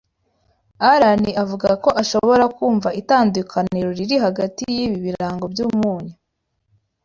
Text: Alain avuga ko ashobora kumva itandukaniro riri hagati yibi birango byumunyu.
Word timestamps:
Alain 0.91 1.23
avuga 1.43 1.69
ko 1.83 1.89
ashobora 2.01 2.43
kumva 2.57 2.89
itandukaniro 3.01 3.89
riri 3.97 4.17
hagati 4.25 4.61
yibi 4.75 4.97
birango 5.05 5.45
byumunyu. 5.53 6.15